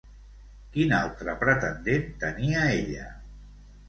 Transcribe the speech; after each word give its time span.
Quin 0.77 0.95
altre 0.99 1.35
pretendent 1.43 2.07
tenia 2.23 2.65
ella? 2.79 3.11